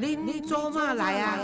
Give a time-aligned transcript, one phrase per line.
[0.00, 1.36] 您做嘛来啊？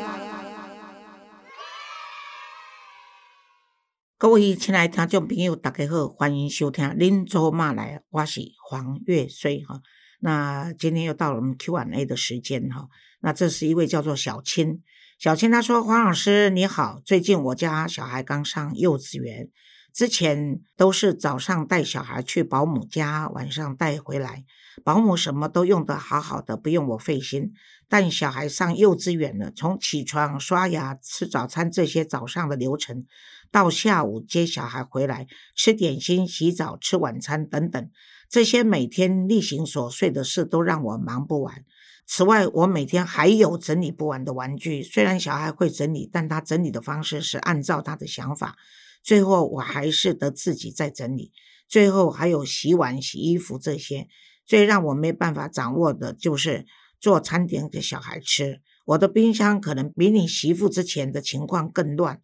[4.16, 9.80] 各位亲爱的听众朋友，大家好，欢迎收听《您做嘛来》，我是黄月水哈。
[10.20, 12.86] 那今天又到了我们 Q&A 的时间哈。
[13.22, 14.84] 那这是一位叫做小青，
[15.18, 19.48] 小青他说：“黄老师你好，最近我家小孩刚上幼稚园，
[19.94, 24.44] 之前都是早上带小孩去保姆家，晚上带回来。”
[24.82, 27.52] 保姆什么都用得好好的，不用我费心。
[27.88, 33.06] 但小孩上幼稚园了，从起床、刷牙、吃早餐这些早上的流程，
[33.52, 37.88] 到下午接小孩回来吃点心、洗澡、吃晚餐等等，
[38.28, 41.64] 这些每天例行琐碎的事都让我忙不完。
[42.04, 44.82] 此外，我每天还有整理不完的玩具。
[44.82, 48.56] 虽然小孩会整理，但他整理的方式是按照他的想法，
[49.04, 51.30] 最后我还是得自己再整理。
[51.68, 54.08] 最后还有洗碗、洗衣服这些。
[54.46, 56.66] 最让我没办法掌握的就是
[57.00, 58.60] 做餐点给小孩吃。
[58.86, 62.20] 我的冰箱可能比你媳妇之前的情况更乱。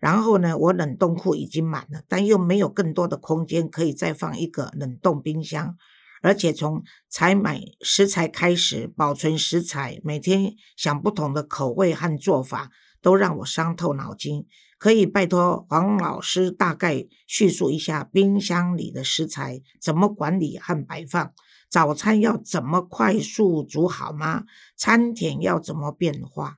[0.00, 5.76] 然后呢，我冷冻库已经满了，但又没有更多的空间可以再放一个冷冻冰箱。
[6.20, 12.70] 而且从采买食材开始，保存食材，每天想不同的口味和做法，
[13.00, 14.46] 都让我伤透脑筋。
[14.82, 21.32] 可以拜托黄老师大概叙述一下冰箱里的食材怎么管理和摆放？
[21.70, 24.42] 早餐要怎么快速煮好吗？
[24.76, 26.56] 餐点要怎么变化？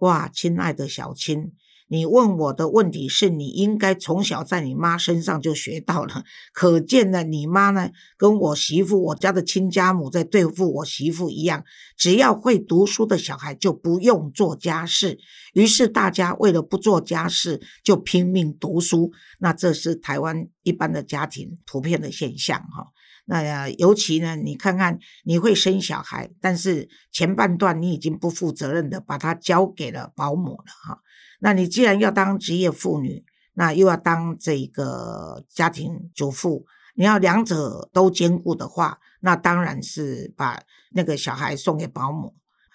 [0.00, 1.54] 哇，亲爱的小青，
[1.92, 6.24] 你问我的问题是你应该从小在你妈身上就学到了。
[6.54, 11.62] 可见呢，你妈呢跟我媳妇，我家的亲家母在对付我媳妇一样，
[11.98, 15.18] 只要会读书的小孩就不用做家事。
[15.52, 19.12] 于是大家为了不做家事，就拼命读书。
[19.40, 22.91] 那这是台湾一般的家庭普遍的现象，哈。
[23.24, 30.98] 那尤其呢，你看看，你会生小孩，但是前半段你已经不负责任的把他交给了保姆了哈。
[31.40, 33.24] 那你既然要当职业妇女，
[33.54, 42.34] 那又要当这个家庭主妇，你要两者都兼顾的话，那当然是把那个小孩送给保姆。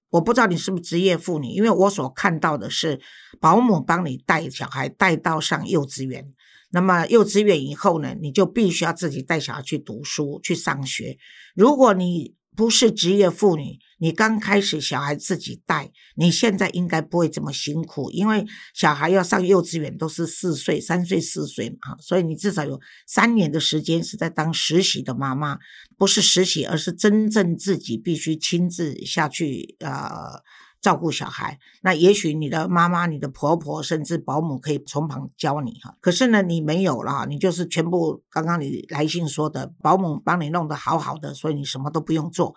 [0.09, 3.01] 我不知道你是不是职业妇女，因为我所看到的是
[3.41, 6.33] 保姆帮你带小孩带到上幼稚园。
[6.69, 11.17] 那么幼稚园以后呢，你就必须要自己带小孩去读书、去上学。
[11.55, 25.59] 如果你不是职业妇女，你刚开始小孩自己带，你现在应该不会这么辛苦，因为小孩要上幼稚园都是四岁、三岁、四岁嘛，所以你至少有三年的时间是在当实习的妈妈，
[25.97, 30.41] 不是实习，而是真正自己必须亲自下去呃。
[30.79, 35.97] 照顾小孩，那也许你的妈妈、你的婆婆甚至保姆可以从旁教你哈。
[35.99, 42.53] 可是呢，你没有了，你就是全部刚刚你来信说的，保姆帮你弄得好好的，所以你什么都不用做。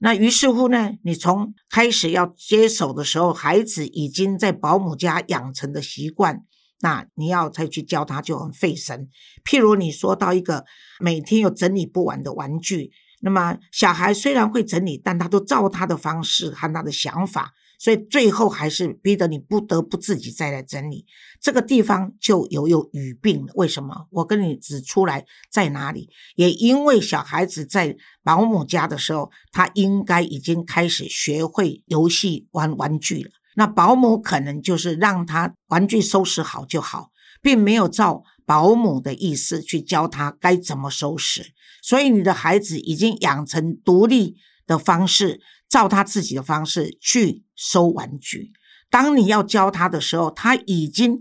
[0.00, 6.42] 那于是乎呢，你从开始要接手的时候，孩子已经在保姆家养成的习惯，
[6.80, 9.08] 那你要再去教他就很费神。
[9.44, 10.64] 譬如你说到一个
[10.98, 12.90] 每天有整理不完的玩具。
[13.20, 21.04] 那么小孩虽然会整理，但他都照他的方式和他的想法，所以最后还是逼得你不得不自己再来整理。
[21.40, 23.52] 这个地方就有有语病了。
[23.56, 24.06] 为什么？
[24.10, 26.08] 我跟你指出来在哪里？
[26.34, 33.30] 也因为小孩子在保姆家的时候，他应该已经开始学会游戏玩玩具了。
[33.56, 37.10] 那保姆可能就是让他玩具收拾好就好，
[37.42, 41.52] 并没有照保姆的意思去教他该怎么收拾。
[41.82, 44.36] 所以你的孩子已经养成独立
[44.66, 48.50] 的方式，照他自己的方式去收玩具。
[48.90, 51.20] 当你要教他的时候，他已经，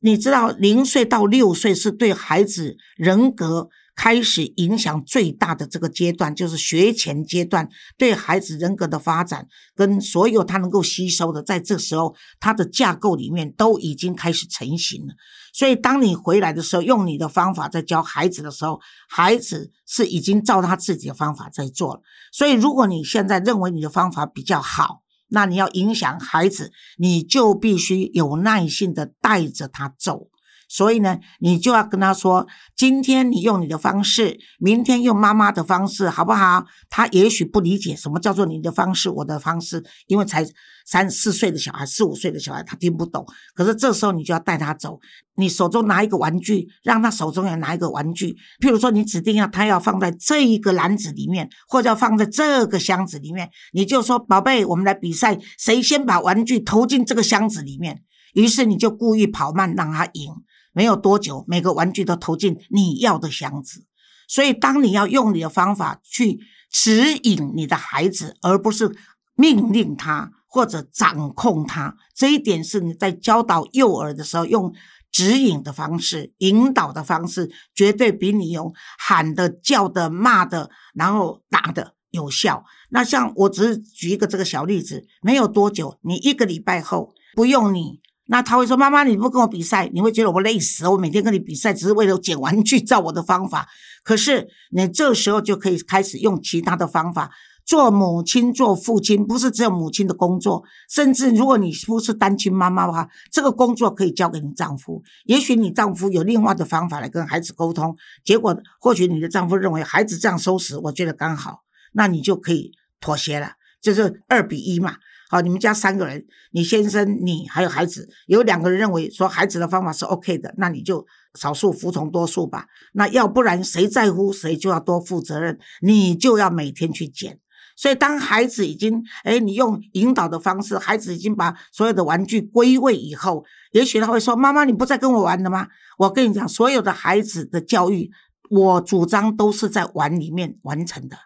[0.00, 3.68] 你知道，零岁到六岁是对孩子人格。
[4.02, 7.68] 开始影响最大的这个阶段，就是学前阶段，
[7.98, 15.12] 对孩子人格的发展跟所有他能够吸收的，在这时候他的架构里面都已经开始成型了。
[15.52, 22.00] 所以，当你回来的时候，用你的方法在教孩子的时候，孩子是已经照他自己的方法在做了。
[22.32, 30.28] 所以，如果你现在认为你的方法比较好，那你要影响孩子，你就必须有耐心的带着他走。
[30.72, 32.46] 所以呢，你就要跟他说，
[32.76, 36.64] 今天你用你的方式，明天用妈妈的方式，好不好？
[36.88, 40.46] 他也许不理解什么叫做你的方式，我的方式，因为才
[40.86, 43.26] 三四岁的小孩，四五岁的小孩，他听不懂。
[43.52, 45.00] 可是这时候你就要带他走，
[45.34, 48.36] 你手中拿一个玩具，让他手中也拿一个玩具。
[48.60, 58.02] 譬如说，你指定要他要放在这一个篮子里面，或者要放在这个箱子里面，你就说，宝贝，我们来比赛，谁先把玩具投进这个箱子里面。
[58.34, 60.32] 于是你就故意跑慢，让他赢。
[60.72, 63.84] 没有多久，每个玩具都投进你要的箱子。
[64.28, 66.38] 所以，当你要用你的方法去
[66.70, 68.94] 指引你的孩子，而不是
[69.34, 71.96] 命令他或者掌控他。
[72.14, 74.72] 这一点是你在教导幼儿的时候用
[75.10, 82.64] 指引的方式、引导的方式，绝对比你用喊的、叫的、骂的，然后打的有效。
[82.90, 88.00] 那像我只是举一个这个小例子，没有多久，你一个礼拜后不用你。
[88.32, 90.86] 那他会说：“妈妈，你不跟我比赛，你会觉得我累死。
[90.86, 93.66] 我每天跟你比赛，只是为了捡玩具，照我的方法。
[94.04, 97.32] 可是你这时候就可以开始用其他的方法。
[97.66, 100.62] 做母亲、做父亲，不是只有母亲的工作。
[100.88, 105.02] 甚至如果你不是单亲妈妈的话，这个工作可以交给你丈夫。
[105.24, 111.62] 也许你丈夫有另外的方法来跟孩子沟通，结果或许你的丈夫认为孩子这样收拾，我觉得刚好，
[111.94, 114.94] 那你就可以妥协了，就是二比一嘛。”
[115.30, 121.06] 好，你们家三个人，你先生、你还有孩子，有两个人认为说孩子的方法是 OK 的，那你就
[121.38, 122.66] 少数服从多数吧。
[122.94, 127.38] 那要不然谁在乎谁就要多负责任，你就要每天去捡。
[127.76, 138.10] 所以当孩子已经，哎，你用引导的方式，孩子已经把所有的玩具归位以后，也许他会说：“妈妈，你不再跟我玩了吗？”我跟你讲，所有的孩子的教育，
[138.50, 141.16] 我主张都是在玩里面完成的。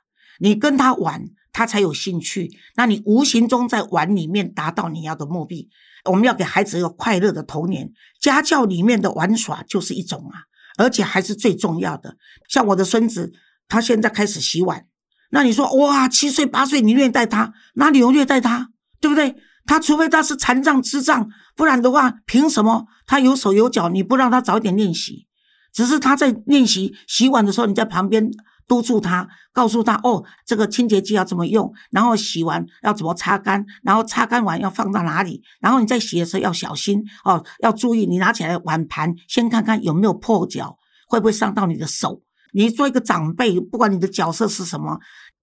[0.41, 1.25] 你跟他玩。
[1.55, 5.71] 他才有兴趣，那你无形中在玩里面达到你要的目的。
[6.07, 10.43] 我们要给孩子一个快乐的童年，家教里面的玩耍就是一种啊，
[10.77, 12.17] 而且还是最重要的。
[12.49, 13.33] 像我的孙子，
[13.69, 14.87] 他现在开始洗碗，
[15.31, 19.37] 那你说哇，七岁八岁你虐待他，哪里有虐待他，对不对？
[19.65, 25.29] 他除非他是残障智障，不然的话，凭什么他有手有脚，你不让他早点练习？
[25.73, 28.29] 只是他在练习洗碗的时候，你在旁边。
[28.67, 40.79] 督促他，告诉他哦，这个清洁剂要怎么用，然后洗完要怎么擦干，然后擦干完要放到哪里，然后你在洗的时候要小心哦，要注意你拿起来碗盘先看看有没有破角，
[41.09, 42.23] 会不会伤到你的手。
[42.53, 44.99] 你做一个长辈，不管你的角色是什么，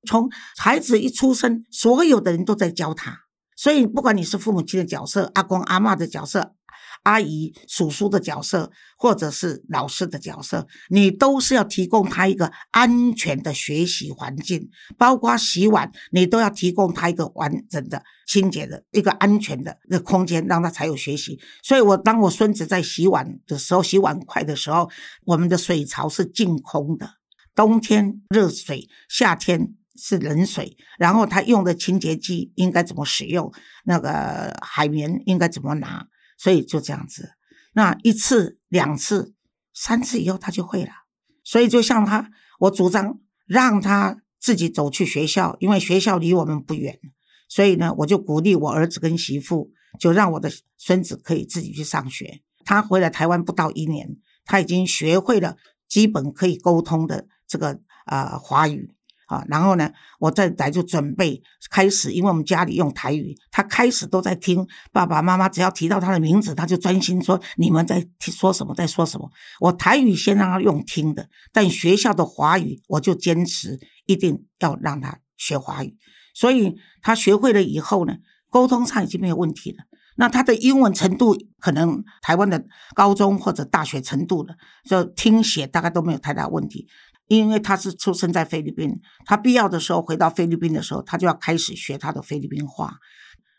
[0.08, 3.20] 从孩子一出生，所有的人都在教他，
[3.56, 6.54] 所以不管你是父母亲的角色，阿公阿妈的角色。
[7.04, 21.40] 阿姨、叔叔的角色，或者是老师的角色，你都是要提供他一个安全的学习环境，包括洗碗，你都要提供他一个完整的、清洁的一个安全的那空间，让他才有学习。
[21.64, 24.90] 所以，我当我孙子在洗碗的时候，洗碗筷的时候，
[25.26, 27.10] 我们的水槽是净空的，
[27.56, 33.52] 冬天热水，夏天是冷水，然后他用的清洁剂应该怎么使用，
[33.86, 36.06] 那个海绵应该怎么拿。
[36.42, 37.34] 所以就这样子，
[37.74, 39.36] 那一次、两次、
[39.76, 40.90] 三次以后，他就会了。
[41.44, 47.00] 所以就像他，我主张让他自己走去学校，因为学校离我们不远。
[47.48, 52.42] 所以呢，我就鼓励我儿子跟媳妇，就让我的孙子可以自己去上学。
[52.66, 55.58] 他回来台湾不到一年，他已经学会了
[55.88, 58.90] 基本可以沟通的这个呃华语。
[59.32, 59.90] 啊，然后呢，
[60.20, 69.30] 我再来就准备开始，因为我们家里用台语，他开始都在听爸爸妈妈，只要提到他的名字，他就专心说你们在说什么，在说什么。
[69.62, 75.98] 我台语先让他用听的，但学校的华语我就坚持一定要让他学华语，
[76.34, 78.18] 所以他学会了以后呢，
[78.50, 79.86] 沟通上已经没有问题了。
[80.18, 82.62] 那他的英文程度可能台湾的
[82.94, 86.86] 高中或者大学程度了，就听写大概都没有太大问题。
[87.38, 92.98] 因为他是出生在菲律宾，他必要的时候回到菲律宾的时候，他就要开始学他的菲律宾话。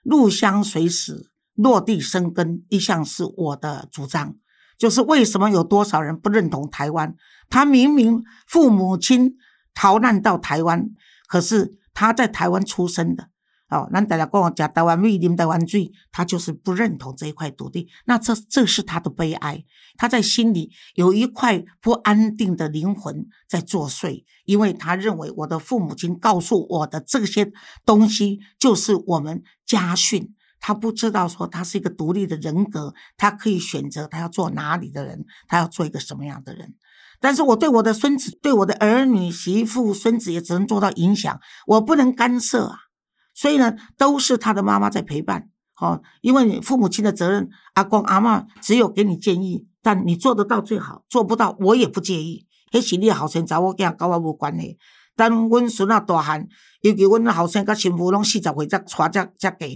[0.03, 1.15] 入乡随俗，
[1.55, 4.35] 落地生根，一向是我的主张。
[4.77, 7.15] 就是为什么有多少人不认同台湾？
[7.49, 9.37] 他明明父母亲
[9.73, 10.91] 逃难到台湾，
[11.27, 13.31] 可是他在台湾出生的。
[13.73, 17.89] 哦，那大家跟我讲台湾米、啉台湾水，他就是不认同这一块土地。
[18.05, 19.65] 那这这是他的悲哀，
[19.97, 27.51] 他在心里有一块不安定的灵魂在作祟，因为他认为我的父母亲告诉我的这些
[27.87, 30.35] 东西就是我们家训。
[30.61, 36.75] 他不知道说他是一个独立的人格，他可以选择他要做哪里的人，他要做一个什么样的人。
[37.21, 42.77] 但是我对我的孙子、对我的儿女、媳妇、孙子也只能做到影响，我不能干涉啊。
[43.35, 45.49] 所以呢，都是他的妈妈在陪伴，
[45.81, 52.47] 哦，因为你父母亲的责任，阿公阿妈只有给你建议，但你做得到最好，做不到我也不介意。
[52.71, 54.79] 迄是你后生查某囝，跟我无关系。
[55.15, 56.49] 等阮孙仔大汉，
[56.81, 59.67] 尤其阮后生甲媳妇拢四十岁才娶才才嫁。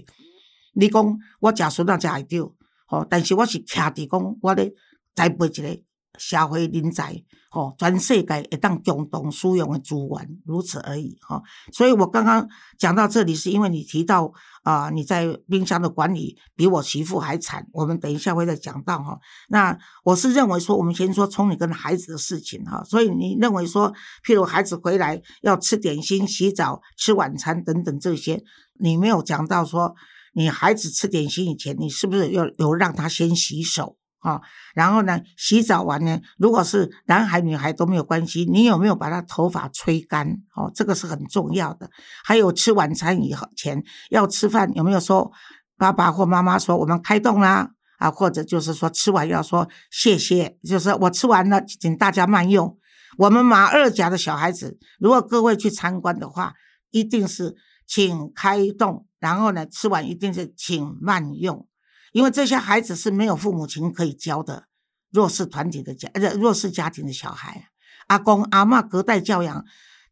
[0.75, 2.54] 你讲我食孙仔才会着，
[2.86, 4.72] 吼，但是我是徛伫讲我咧
[5.14, 5.78] 栽培一个
[6.18, 11.42] 社会人才，吼，全世界会当共同使用的资源，如此而已，哈。
[11.73, 14.32] 所以我刚刚讲到这里，是因为你提到
[14.62, 17.66] 啊，你在冰箱的管理比我媳妇还惨。
[17.73, 19.18] 我们等一下会再讲到哈。
[19.49, 22.82] 那我是认为说，我们先说从你跟孩子的事情哈。
[22.85, 23.92] 所以你认为说，
[24.25, 28.42] 譬如孩子回来要吃点心、洗澡、吃晚餐等等这些，
[28.78, 29.94] 你没有讲到说，
[30.35, 33.96] 你孩子吃点心以前，你是不是要有让他先洗手？
[34.20, 34.40] 啊，
[34.75, 40.28] 然后呢，洗澡完呢，如果是男孩女孩都没有关系，你有没有把他头发吹干？
[40.54, 41.88] 哦，这个是很重要的。
[42.25, 45.30] 还有吃晚餐以后前要吃饭，有没有说
[45.76, 47.70] 爸爸或妈妈说我们开动啦？
[47.99, 52.76] 啊，或者就是说吃完要说谢谢，就是我吃完了，请大家慢用。
[53.18, 56.52] 我们马二甲的小孩子，如果各位去参观的话，
[56.90, 57.54] 一定是
[57.87, 61.66] 请开动，然后呢，吃完一定是请慢用。
[62.12, 64.68] 因为这些孩子是没有父母亲可以教的
[65.10, 67.68] 弱势团体的家，呃，弱势家庭的小孩，
[68.06, 69.64] 阿公阿妈隔代教养，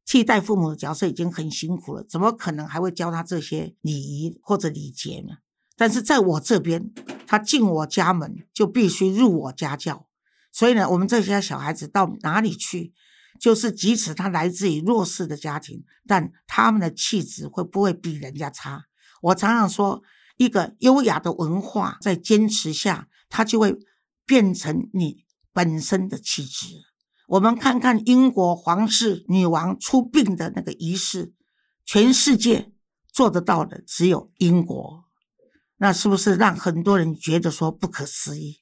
[0.04, 5.36] 替代父母的角色已经很辛苦了，怎么可能还会教他这些礼仪或者礼节呢？
[5.76, 6.92] 但是在我这边，
[7.26, 10.06] 他进我家门就必须入我家教，
[10.52, 12.92] 所以呢，我们这些小孩子到哪里去，
[13.40, 18.84] 就是即使他来自于弱势的家庭，但他们的气质会不会比人家差？
[19.22, 20.02] 我常常说。
[20.36, 23.76] 一个优雅的文化在坚持下，它就会
[24.26, 26.66] 变成你本身的气质。
[27.28, 31.32] 我们看看英国皇室女王出殡的那个仪式，
[31.84, 32.72] 全世界
[33.12, 35.04] 做得到的只有英国，
[35.78, 38.60] 那是不是让很多人觉得说不可思议？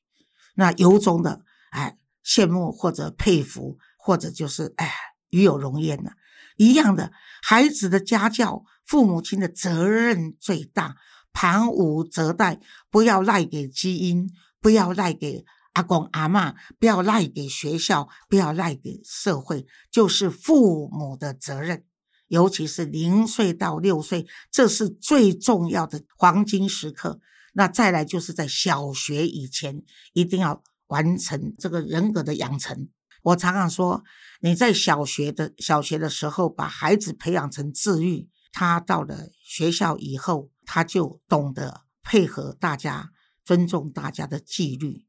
[0.55, 4.93] 那由衷的哎羡慕或者佩服，或者就是哎
[5.31, 6.13] 与有荣焉呢？
[6.57, 7.11] 一样的，
[7.43, 10.97] 孩子的家教，父母亲的责任最大。
[11.33, 12.61] 盘无责代，
[12.91, 21.85] 不要赖给基因，不要赖给阿公阿妈，不要赖给学校，不要赖给社会，就是父母的责任。
[22.29, 27.21] 尤其是零岁到六岁，这是最重要的黄金时刻。
[27.55, 29.83] 那再来就是在小学以前，
[30.15, 32.89] 一定要完成这个人格的养成。
[33.23, 34.05] 我常常说，
[34.41, 40.52] 你在小学的小学的时候，把孩子培养成自律，他到了学校以后。
[40.65, 43.11] 他就懂得配合大家，
[43.45, 45.07] 尊重大家的纪律。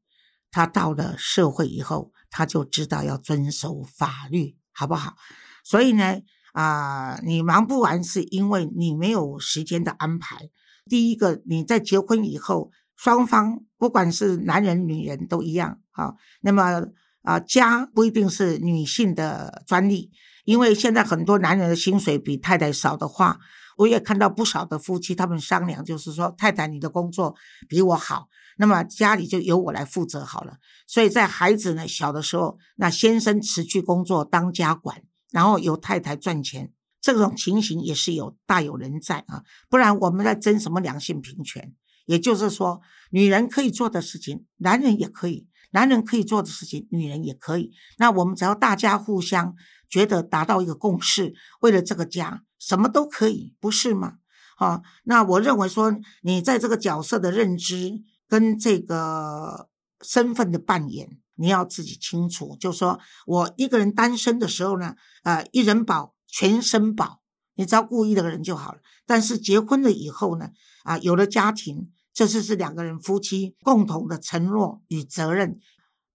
[0.50, 5.16] 他到了社会以后，他就知道要遵守法律，好不好？
[5.64, 6.20] 所以呢，
[6.52, 10.50] 啊，你忙不完是因为你没有时间的安排。
[10.88, 16.14] 第一个，你在结婚以后，双方不管是男人女人都一样啊。
[16.42, 16.86] 那么
[17.22, 20.12] 啊，家不一定是女性的专利，
[20.44, 23.40] 因为现在很多男人的薪水比太太少的话。
[23.76, 27.34] 我也看到不少的夫妻，他们商量，就是说，太太你的工作
[27.68, 28.28] 比我好，
[28.58, 30.58] 那么家里就由我来负责好了。
[30.86, 35.02] 所以在孩子呢小的时候，那先生辞去工作当家管，
[35.32, 39.42] 然后由太太赚钱，这种情形也是有大有人在啊。
[39.68, 41.74] 不然我们在争什么两性平权？
[42.06, 47.72] 也就是说，女人可以做的事情，男人也可以；男人可以做的事情，女人也可以。
[47.98, 49.54] 那我们只要大家互相
[49.88, 52.42] 觉得达到一个共识，为了这个家。
[52.66, 54.14] 什么都可以，不是吗？
[54.56, 59.68] 好，那我认为说，你在这个角色的认知跟这个
[60.00, 62.56] 身份的扮演，你要自己清楚。
[62.58, 64.94] 就说我一个人单身的时候呢，
[65.24, 67.20] 呃，一人保全身保，
[67.56, 68.78] 你只要顾一个人就好了。
[69.04, 70.48] 但是结婚了以后呢，
[70.84, 75.58] 啊，有了家庭，这是是两个人夫妻共同的承诺与责任。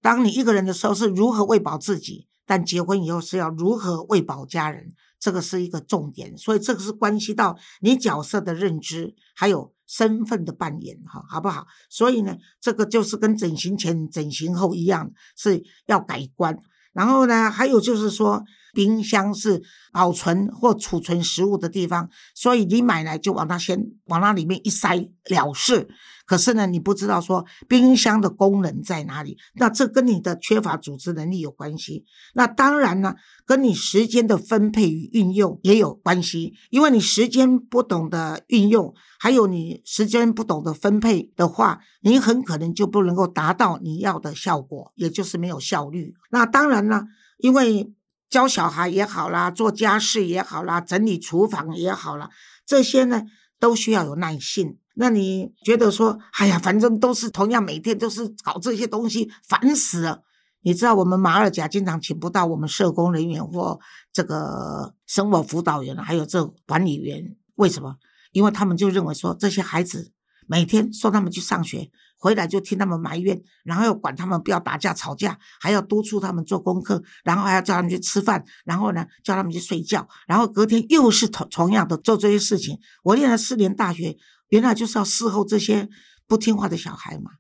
[0.02, 4.94] 当你一个人的时候，是如何喂饱自己；但结婚以后，是要如何喂饱家人。
[5.20, 11.68] 这个是一个重点，所以这个是关系到你角色的认知，还有身份的扮演，哈，好不好？
[11.90, 16.58] 所以呢，这个就是跟整形前、整形后一样，是要改观。
[16.94, 18.44] 然后呢，还有就是说。
[18.72, 25.90] 冰箱是保存或储存食物的地方，所以你买来就往它先往那里面一塞了事。
[26.30, 32.06] 可是呢，你不知道说冰箱的功能在哪里，那这跟你的缺乏组织能力有关系。
[32.36, 33.16] 那当然呢，
[33.48, 36.54] 跟你时间的分配与运用也有关系。
[36.70, 46.14] 因为你时间不懂得运用，还有你时间不懂得分配的话，你很可能就不能够达到你要的效果，也就是没有效率。
[46.30, 47.06] 那当然呢，
[47.40, 47.92] 因为。
[48.30, 52.30] 教小孩也好啦，做家事也好啦，整理厨房也好啦，
[52.64, 53.24] 这些呢
[53.60, 54.78] 都需要有耐性。
[55.02, 60.24] 那你觉得说，哎呀，反正都是同样，每天都是搞这些东西，烦死了。
[60.62, 63.80] 你知道我们马尔甲经常请不到我们社工人员或
[64.12, 67.96] 这个生活辅导员，还有这管理员，为什么？
[68.34, 70.12] 因为他们就认为说，这些孩子
[70.48, 82.78] 每天送他们去上学，回来就听他们埋怨，然后又管他们不要打架吵架，还要督促他们做功课，然后还要叫他们去吃饭，然后呢叫他们去睡觉，然后隔天又是同同样的做这些事情。
[83.04, 84.18] 我念了四年大学，
[84.50, 85.90] 原来就是要伺候这些
[86.28, 87.32] 不听话的小孩嘛。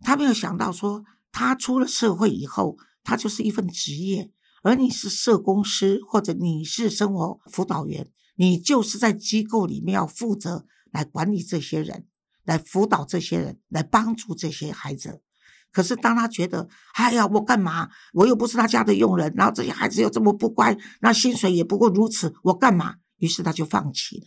[0.00, 12.06] 他没有想到说，他出了社会以后，他就是一份职业，而你是社工师或者你是生活辅导员，你就是在机构里面要负责来管理这些人。
[12.44, 15.20] 来辅导这些人，来帮助这些孩子。
[15.70, 17.90] 可是当他觉得，哎呀，我干嘛？
[18.14, 22.94] 我又不是他家的佣人，然后这些孩子又这么不乖，那薪水也不过如此，我干嘛？
[23.18, 24.26] 于是他就放弃了。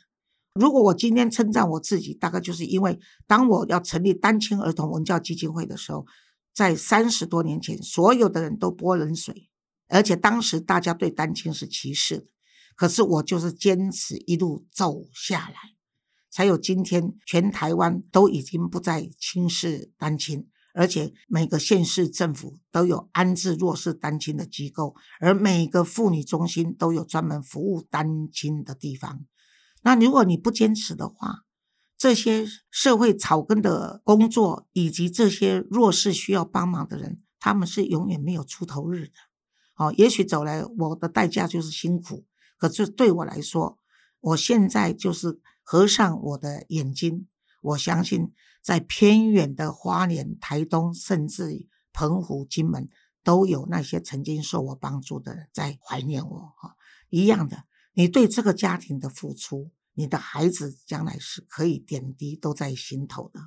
[0.54, 6.06] 如果我今天称赞我自己，大概就是因为当我要成立单亲儿童文教基金会的时候，
[6.54, 9.50] 在三十多年前，所有的人都泼冷水，
[9.88, 12.26] 而且当时大家对单亲是歧视的。
[12.76, 15.56] 可是我就是坚持一路走下来。
[16.30, 29.26] 才有今天，全台湾都已经不再轻视单亲，而且每个县市政府都有安置弱势单亲的机构，而每个妇女中心都有专门服务单亲的地方。
[29.82, 31.44] 那如果你不坚持的话，
[31.98, 39.14] 这些社会草根的工作以及这些弱势需要帮忙的人，他们是永远没有出头日的。
[39.76, 42.26] 哦，也许走来我的代价就是辛苦，
[42.58, 43.78] 可是对我来说，
[44.20, 45.40] 我现在就是。
[45.64, 47.28] 合上我的眼睛，
[47.62, 52.90] 我相信在偏远的花莲、台东，甚至澎湖、金门，
[53.24, 56.54] 都有那些曾经受我帮助的人在怀念我。
[56.58, 56.76] 哈，
[57.10, 63.40] 一样的，你对这个家庭的付出，你的孩子将来是可以点滴都在心头的。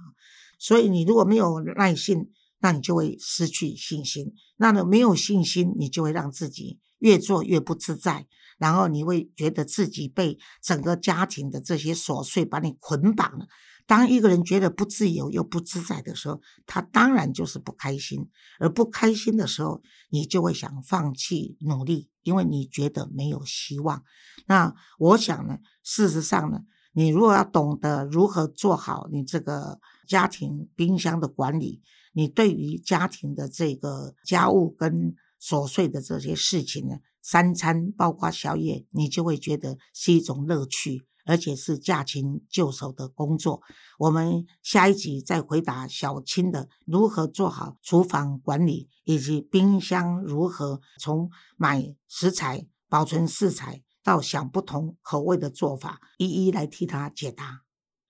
[0.58, 4.34] 所以，你如果没有耐心，那你就会失去信心。
[4.56, 8.26] 那么没有信心，你就会让自己越做越不自在。
[8.56, 13.46] 然后你会觉得自己被整个家庭的这些琐碎把你捆绑了。
[13.86, 18.28] 当一个人觉得不自由又不自在的时候，他当然就是不开心。
[18.58, 24.02] 而不开心的时候，你就会想放弃努力，因为你觉得没有希望。
[24.46, 26.60] 那我想呢，事实上呢，
[26.92, 36.96] 你如果要懂得如何做好你这个家庭冰箱的管理，你对于家庭的这个家务跟琐碎的这些事情呢？
[37.20, 43.60] 三餐包括宵夜，你就会觉得是一种乐趣，而且是驾轻就熟的工作。
[43.98, 57.62] 我们下一集再回答小青的如何做好厨房管理，以及冰箱如何从买食材、保存食材到想不同口味的做法，一一来替他解答。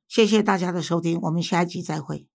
[0.09, 2.29] 谢谢大家的收听，我们下一集再会。